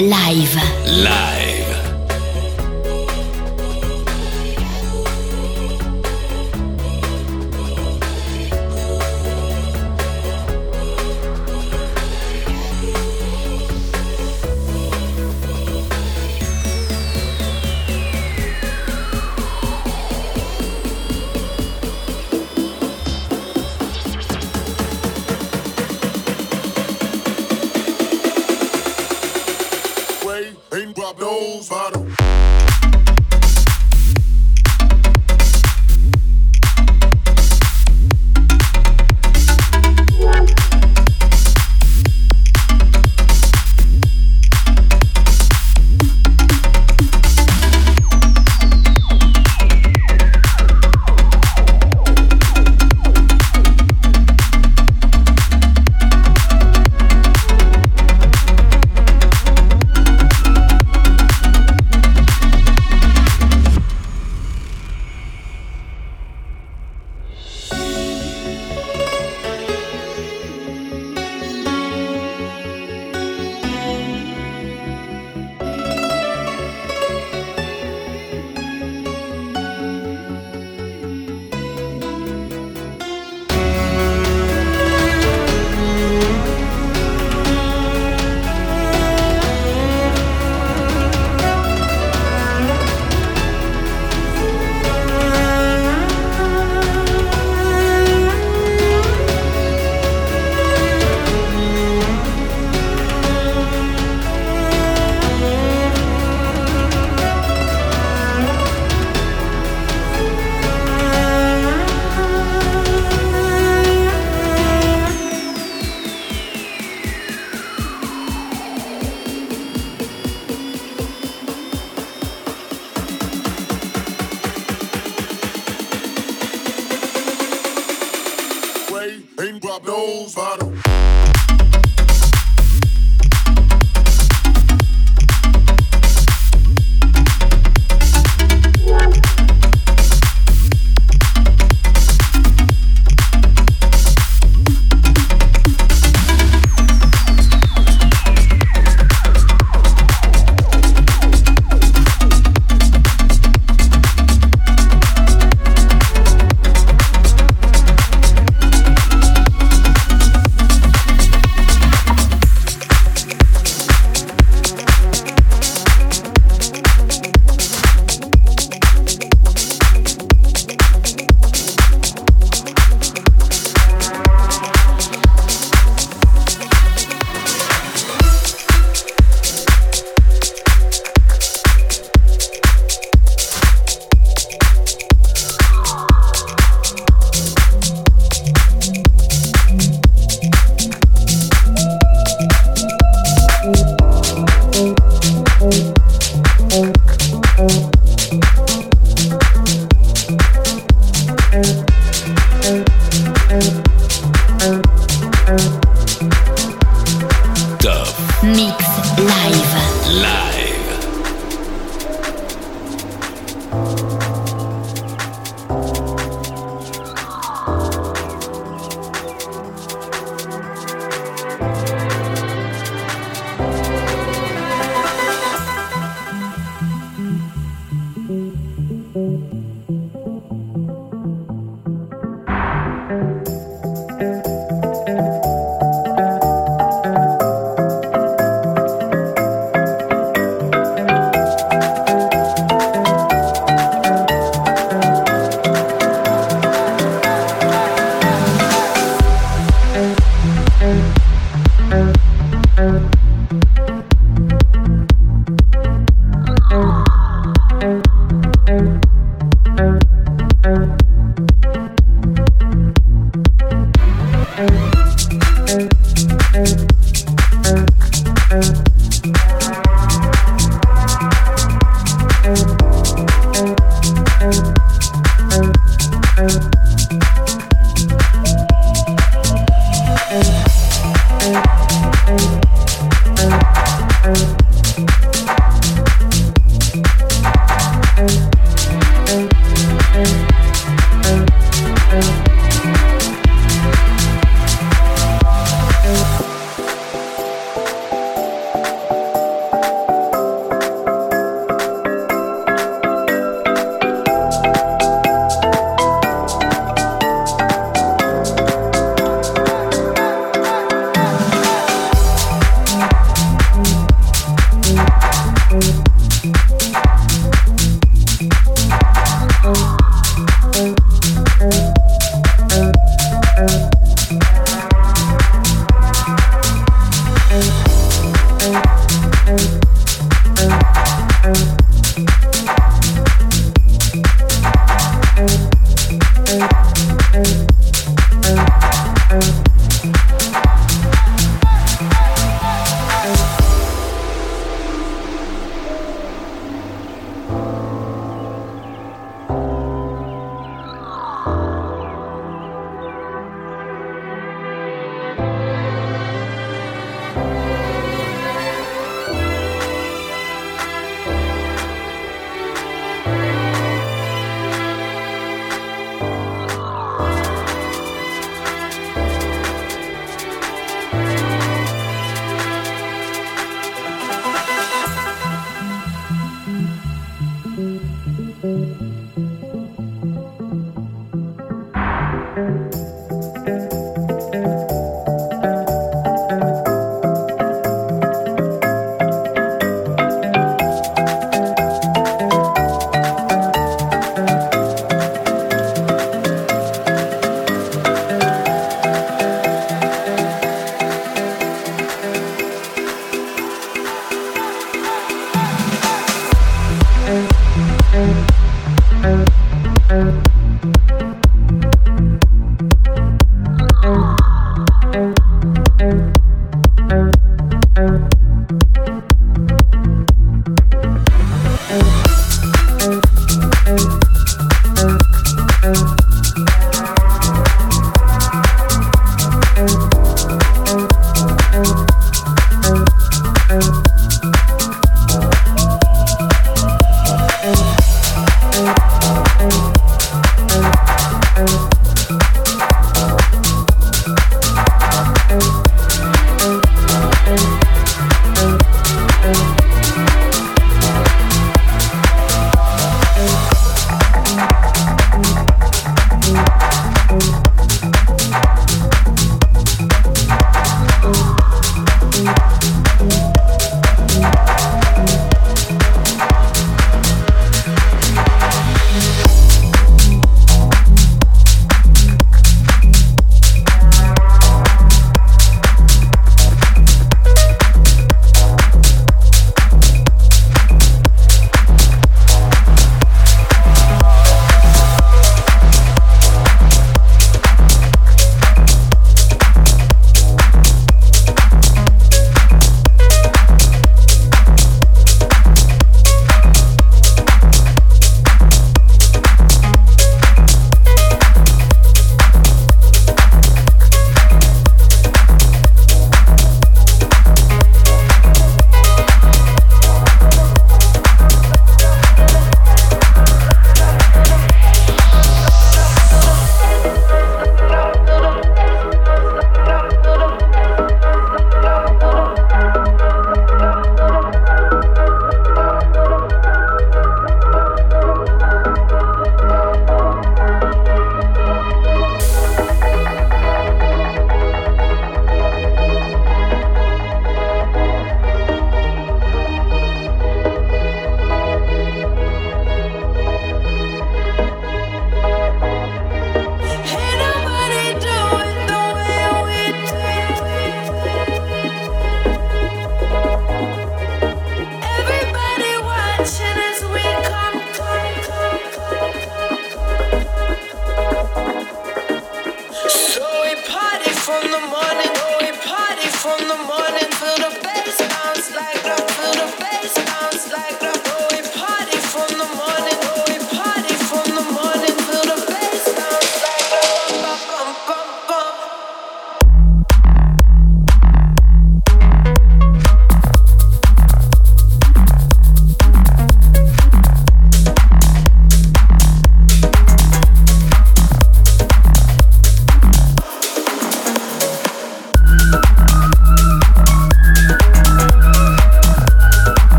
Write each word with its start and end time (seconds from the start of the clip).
Live. 0.00 0.56
Live. 0.86 1.39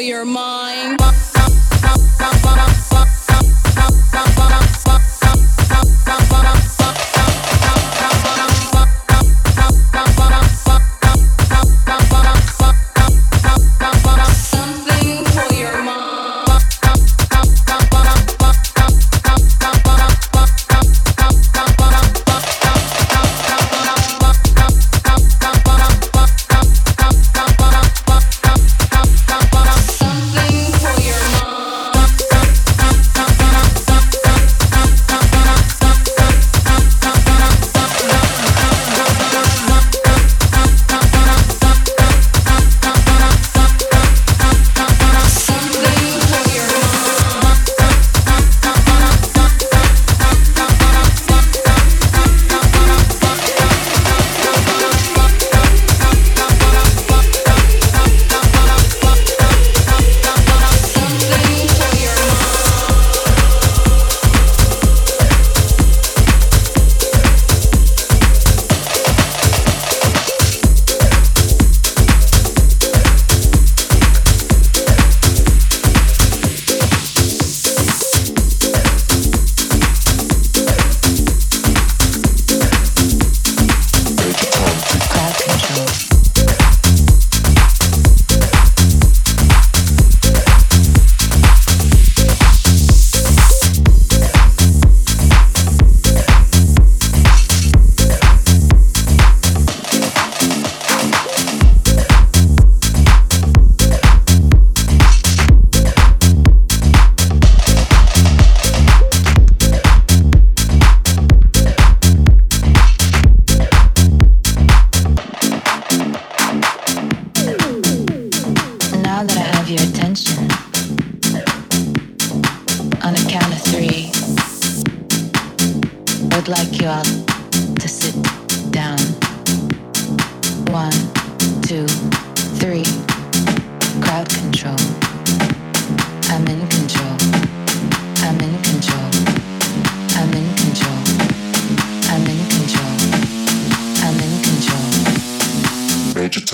your 0.00 0.24
mind. 0.24 1.00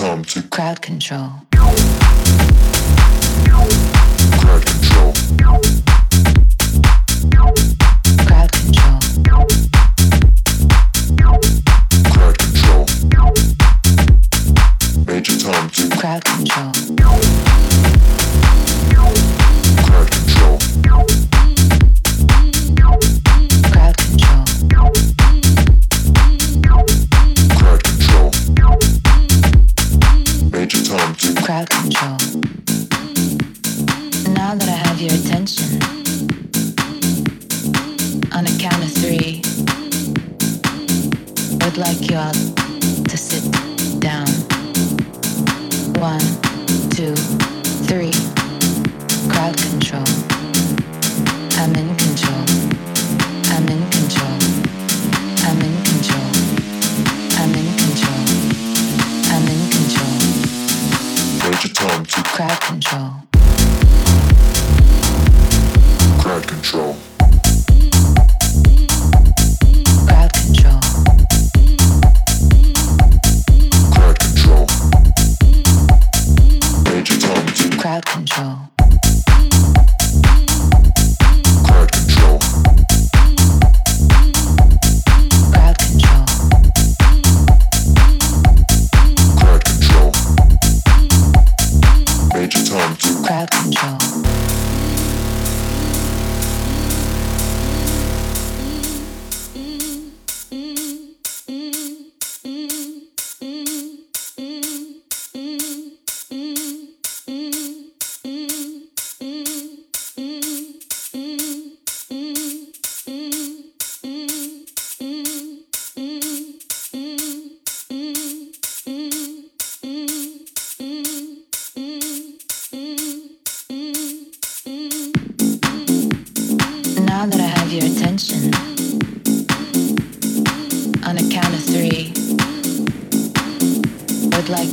to 0.03 0.43
crowd 0.49 0.81
control. 0.81 1.52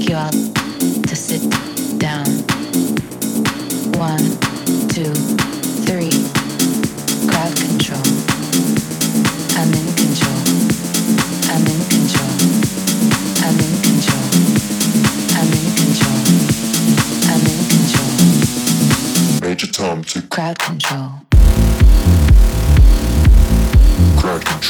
you 0.08 0.14
out 0.14 0.32
to 0.32 1.16
sit 1.16 1.42
down. 1.98 2.24
One, 3.98 4.22
two, 4.88 5.12
three. 5.84 6.14
Crowd 7.28 7.54
control. 7.56 8.06
I'm 9.58 9.72
in 9.74 9.86
control. 9.98 10.40
I'm 11.50 11.66
in 11.66 11.80
control. 11.90 12.32
I'm 13.42 13.58
in 13.58 13.74
control. 13.82 14.24
I'm 15.36 15.50
in 15.58 15.66
control. 15.80 16.18
I'm 17.30 17.42
in 17.50 17.60
control. 17.74 18.12
Major 19.42 19.66
Tom 19.66 20.04
to 20.04 20.22
crowd 20.28 20.58
control. 20.58 21.10
Crowd 24.18 24.44
control. 24.44 24.69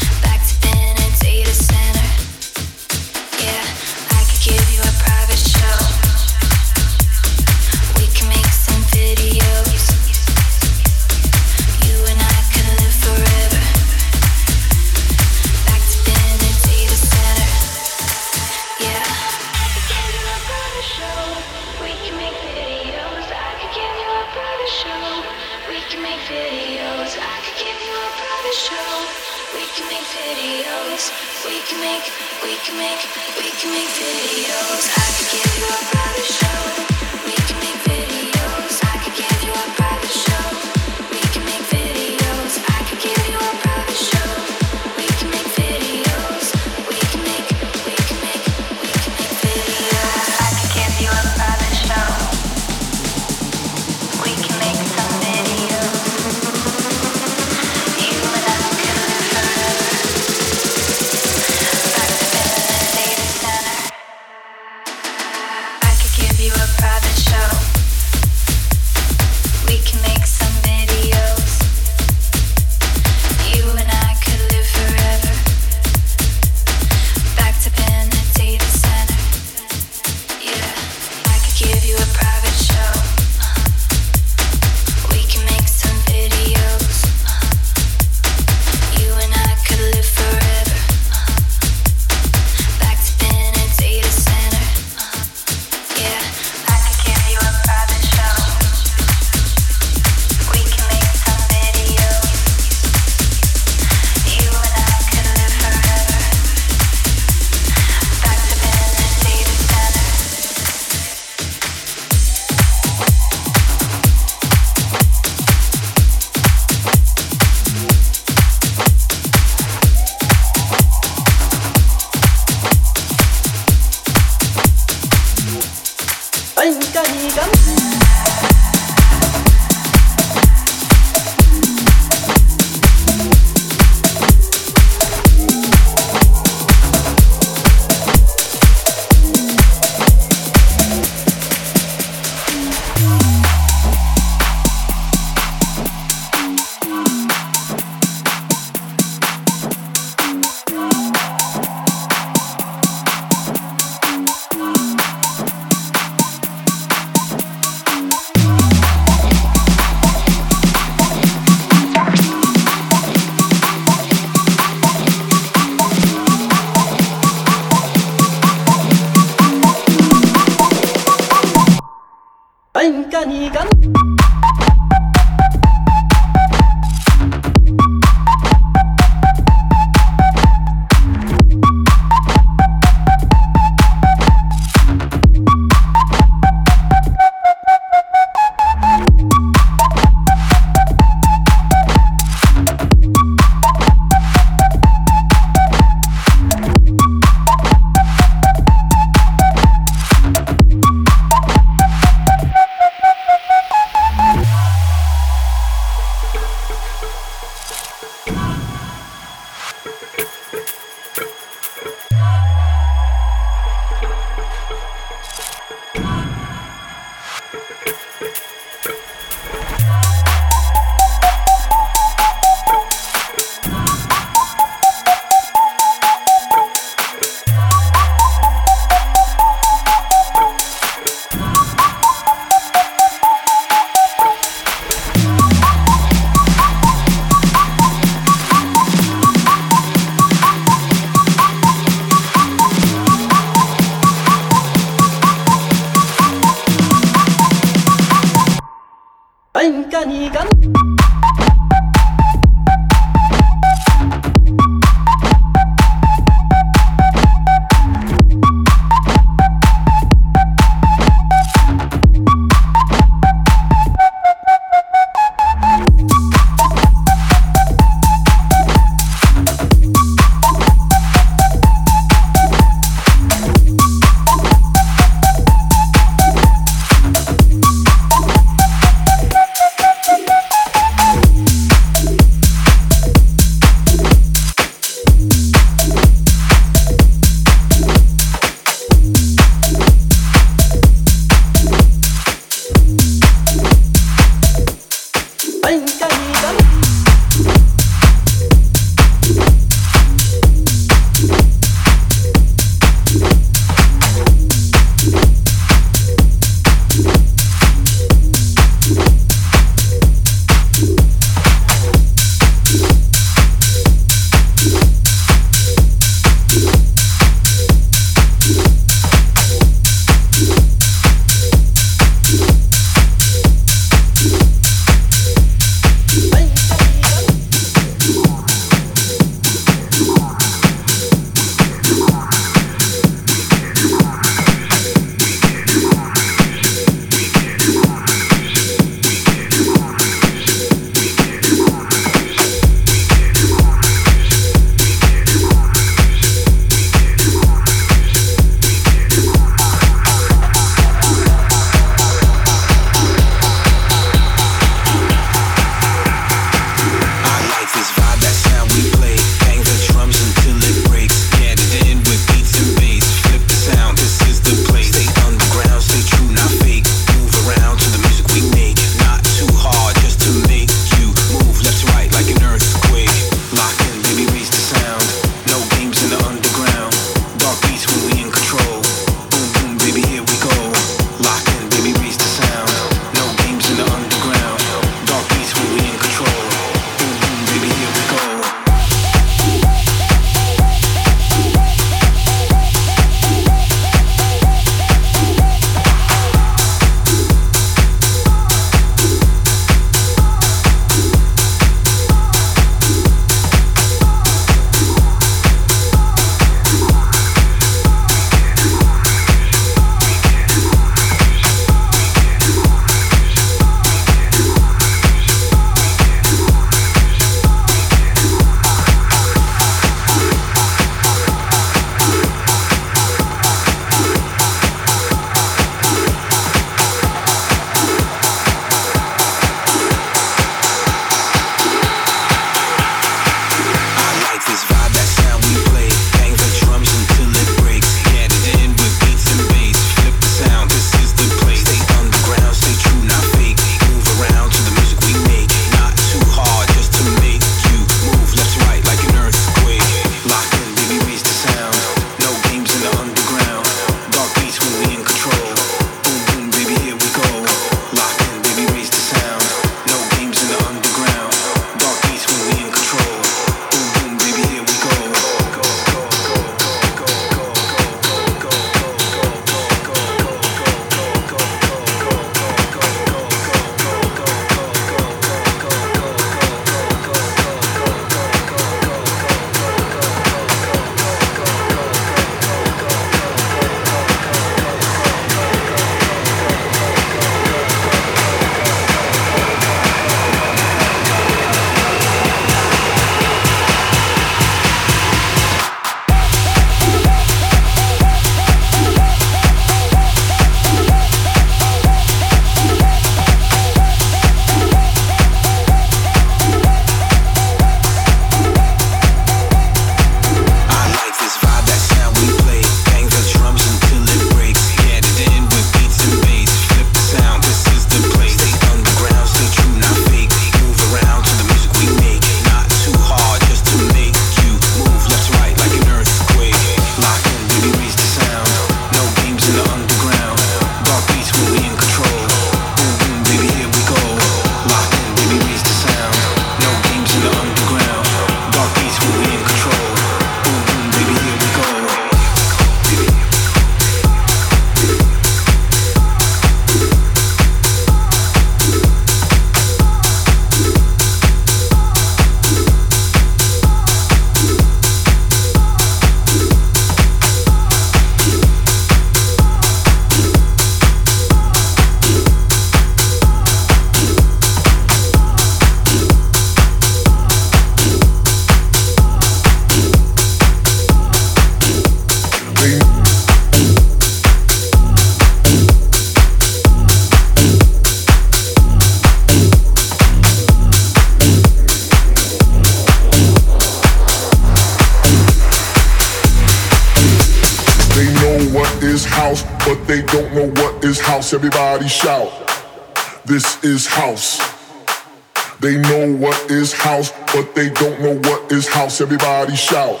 shout. 599.60 600.00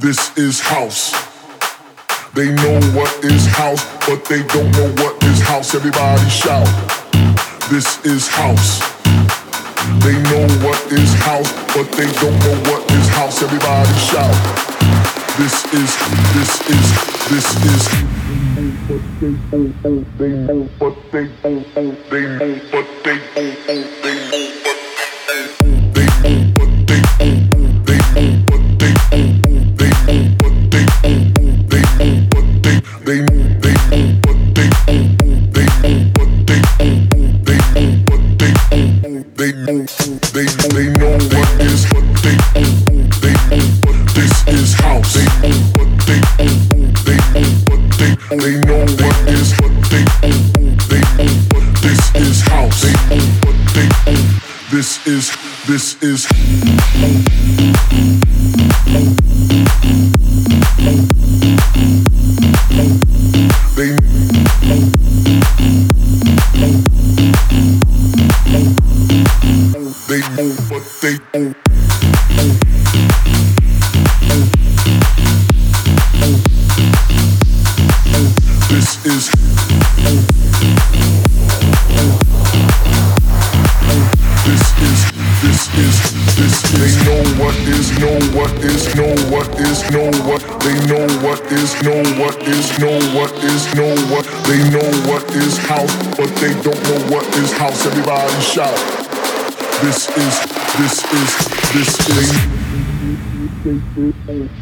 This 0.00 0.36
is 0.36 0.58
house. 0.58 1.12
They 2.34 2.50
know 2.50 2.80
what 2.98 3.12
is 3.22 3.46
house, 3.46 3.86
but 4.08 4.24
they 4.24 4.42
don't 4.42 4.70
know 4.72 4.90
what 5.02 5.22
is 5.22 5.40
house. 5.40 5.72
Everybody 5.72 6.28
shout. 6.28 6.66
This 7.70 8.04
is 8.04 8.26
house. 8.26 8.80
They 10.02 10.18
know 10.30 10.46
what 10.66 10.82
is 10.90 11.14
house, 11.22 11.52
but 11.74 11.86
they 11.94 12.10
don't 12.18 12.38
know 12.42 12.58
what 12.68 12.82
is 12.90 13.06
house. 13.14 13.40
Everybody 13.40 13.94
shout. 14.10 14.34
This 15.38 15.64
is, 15.72 15.90
this 16.34 16.52
is, 16.66 16.86
this 17.30 17.46
is. 17.70 17.86
They 20.18 20.68
but 20.78 20.96
they, 21.12 21.26
they 21.42 21.62
but 21.78 21.96
they, 22.10 22.26
they 22.38 22.60
but 22.72 22.86
they. 23.04 23.95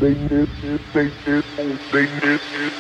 they 0.05 0.15
miss 0.15 0.51
it, 0.63 0.83
they 0.95 1.05
miss 1.27 1.45
it, 1.59 1.83
they 1.93 2.07
miss 2.09 2.43
it. 2.55 2.74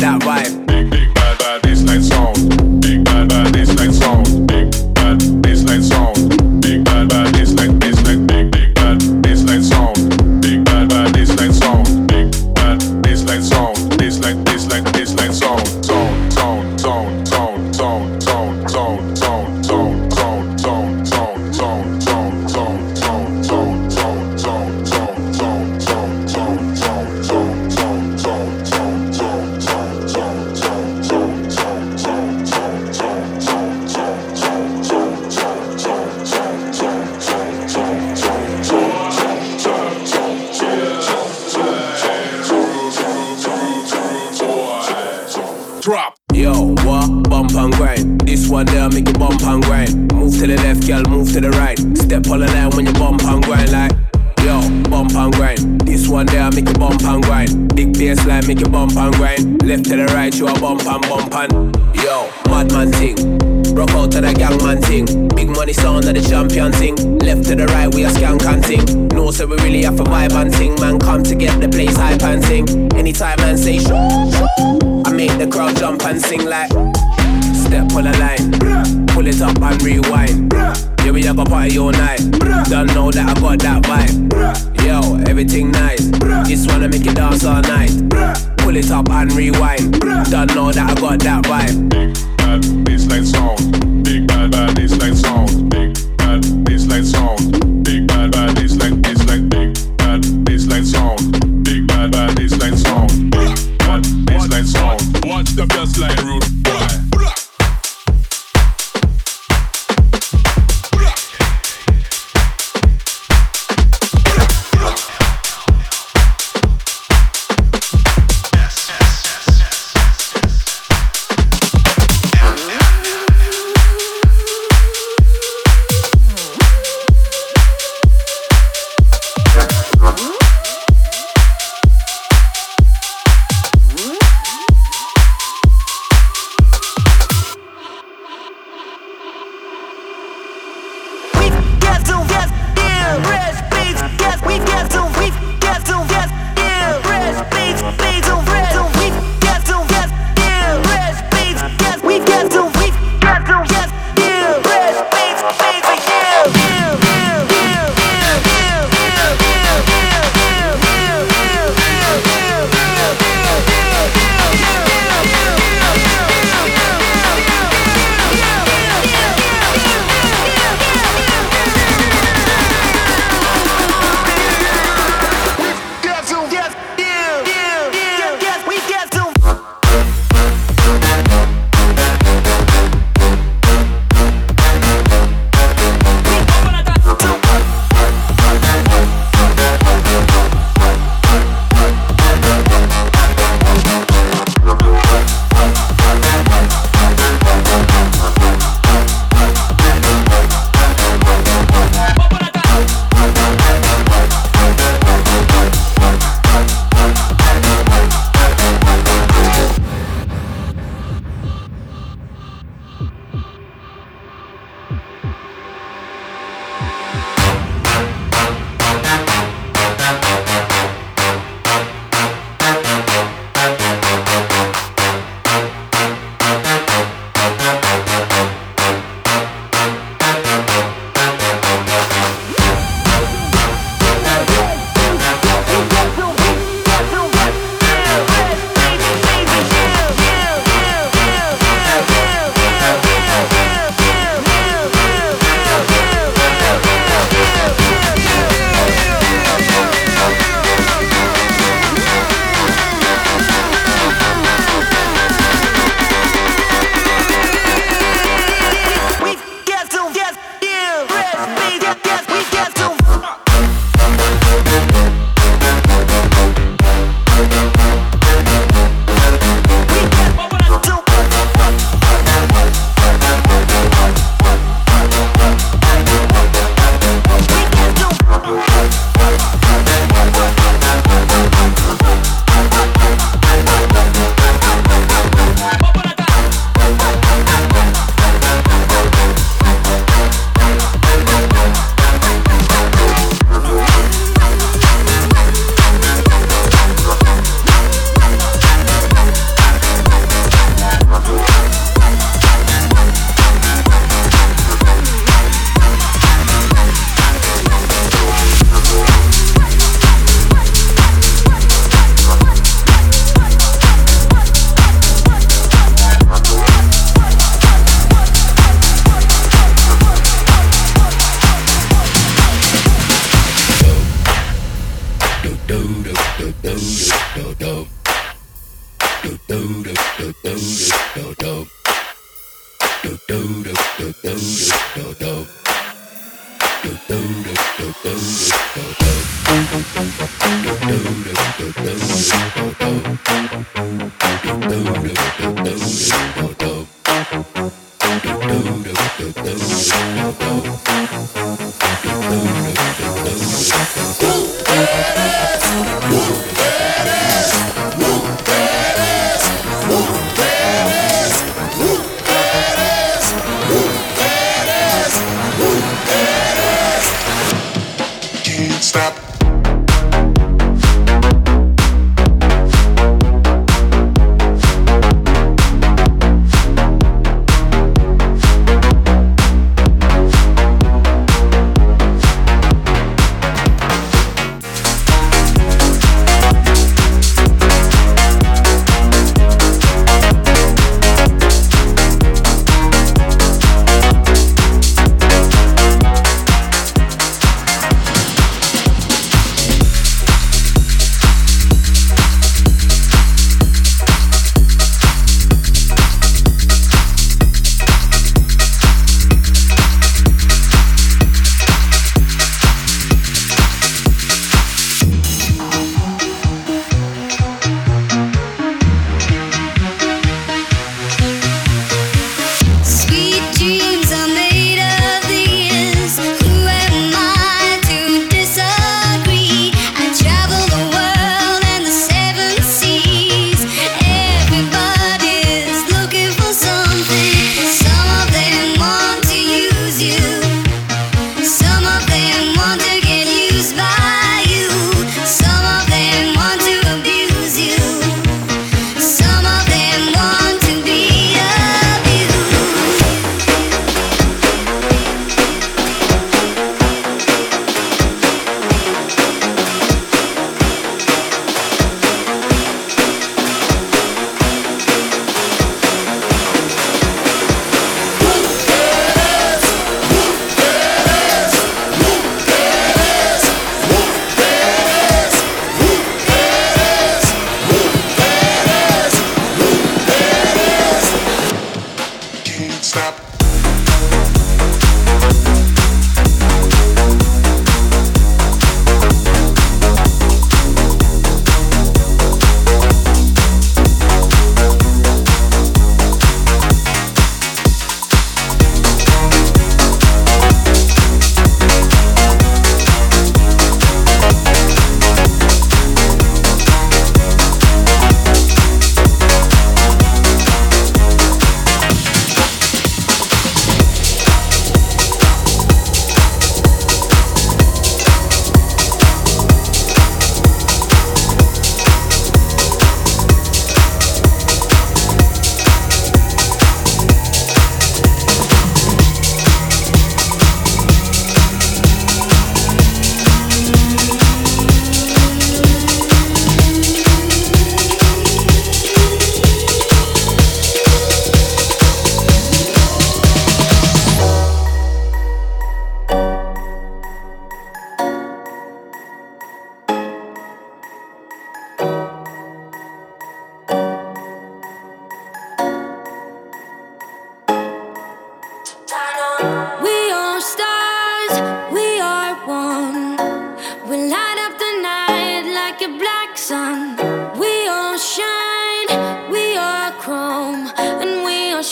that 0.00 0.22
vibe. 0.22 0.59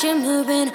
you're 0.03 0.15
moving 0.15 0.71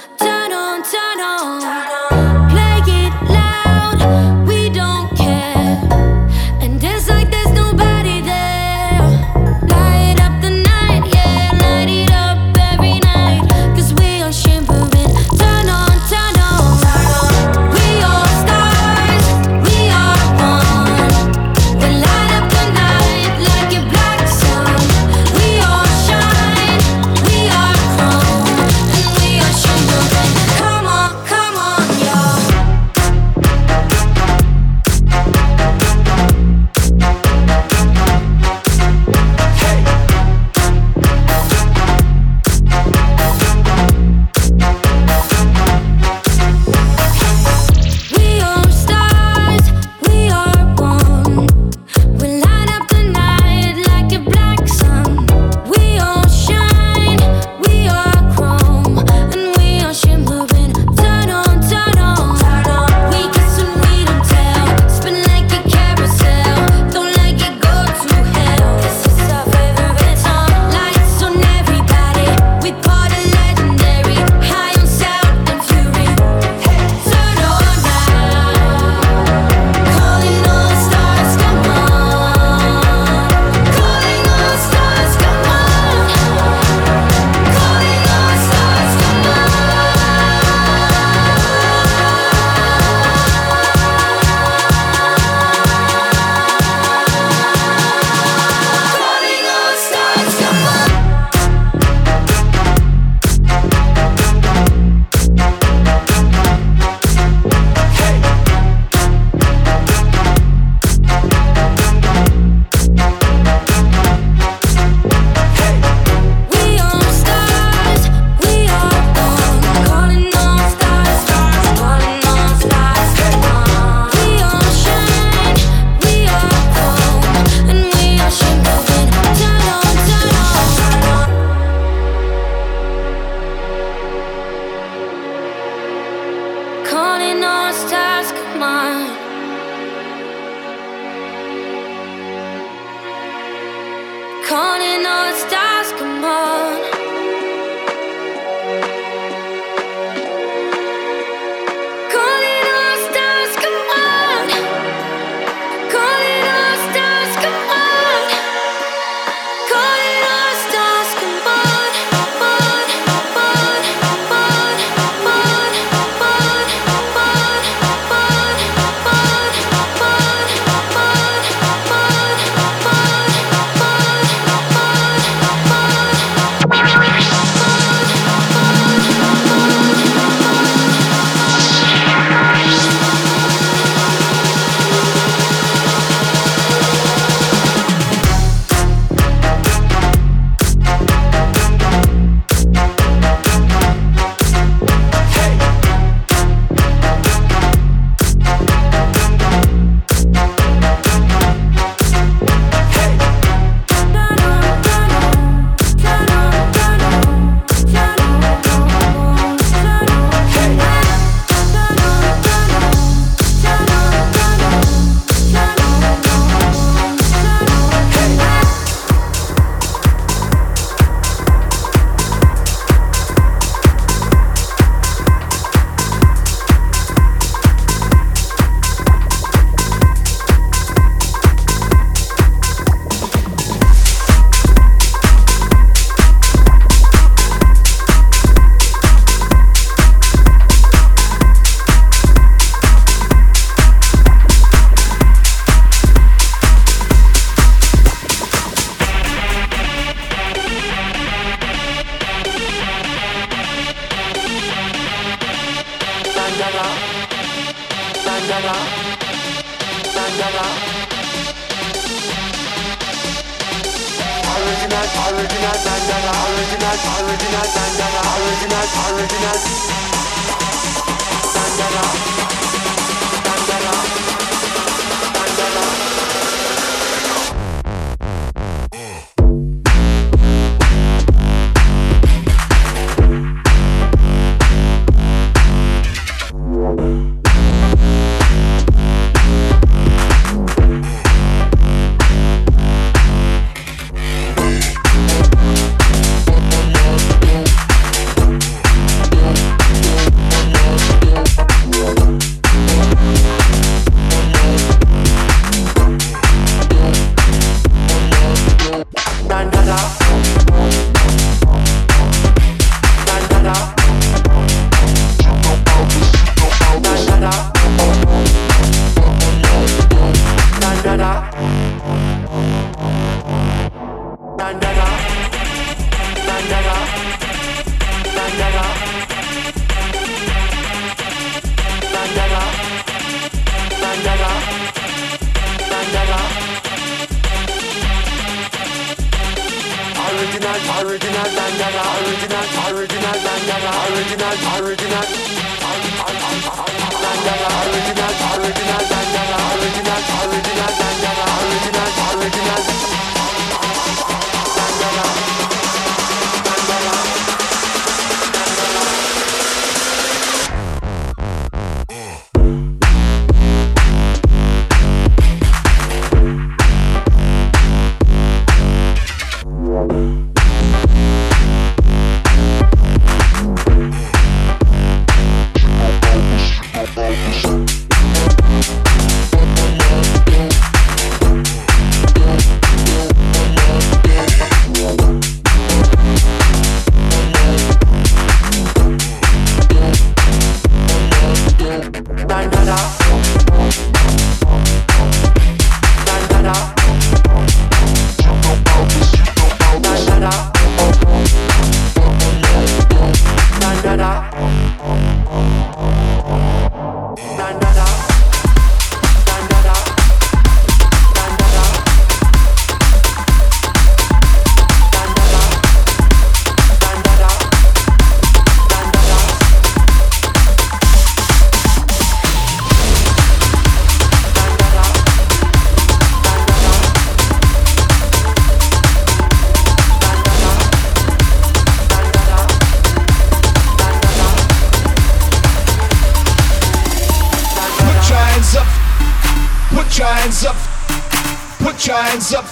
Put 441.93 442.07
your 442.07 442.17
hands 442.17 442.53
up. 442.53 442.65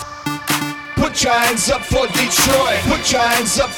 Put 0.96 1.24
your 1.24 1.32
hands 1.32 1.70
up 1.70 1.86
for 1.86 2.08
Detroit. 2.08 2.82
Put 2.90 3.12
your 3.12 3.22
hands 3.22 3.60
up. 3.60 3.70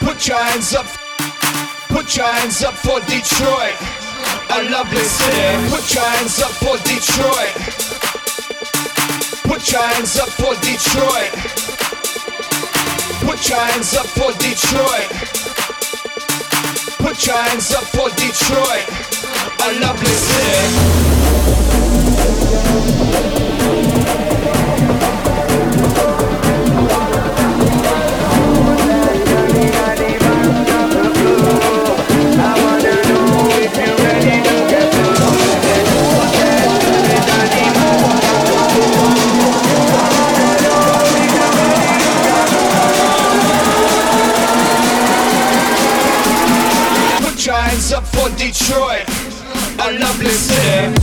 Put 0.00 0.26
your 0.26 0.42
hands 0.42 0.74
up. 0.74 0.86
Put 1.88 2.16
your 2.16 2.26
hands 2.26 2.62
up 2.64 2.72
for 2.72 2.98
Detroit. 3.00 3.76
A 4.56 4.62
lovely 4.70 5.04
city. 5.04 5.68
Put 5.68 5.94
your 5.94 6.02
hands 6.02 6.40
up 6.40 6.50
for 6.64 6.78
Detroit. 6.88 7.54
Put 9.44 9.70
your 9.70 9.82
hands 9.82 10.16
up 10.18 10.30
for 10.30 10.54
Detroit. 10.64 11.32
Put 13.28 13.48
your 13.50 13.60
hands 13.60 13.94
up 13.94 14.06
for 14.06 14.32
Detroit. 14.40 15.08
Put 17.04 17.26
your 17.26 17.36
hands 17.36 17.70
up 17.74 17.84
for 17.84 18.08
Detroit. 18.16 18.88
A 19.60 19.78
lovely 19.78 20.08
city. 20.08 21.57
Detroit, 48.68 49.08
a 49.80 49.98
lovely 49.98 50.28
city. 50.28 50.97